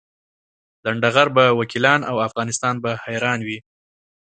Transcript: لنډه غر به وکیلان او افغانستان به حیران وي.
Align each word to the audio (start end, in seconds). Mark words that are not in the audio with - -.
لنډه 0.85 1.09
غر 1.15 1.27
به 1.35 1.45
وکیلان 1.59 2.01
او 2.09 2.15
افغانستان 2.27 2.75
به 2.83 2.91
حیران 3.05 3.39
وي. 3.47 3.59